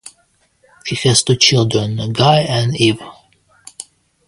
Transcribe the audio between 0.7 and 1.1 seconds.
He